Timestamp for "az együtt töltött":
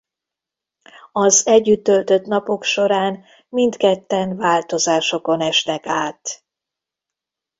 1.11-2.25